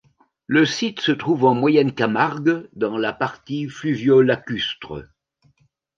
Le 0.47 0.65
site 0.65 0.99
se 0.99 1.11
trouve 1.11 1.45
en 1.45 1.53
moyenne 1.53 1.93
Camargue 1.93 2.67
dans 2.73 2.97
la 2.97 3.13
partie 3.13 3.69
fluvio-lacustre. 3.69 5.03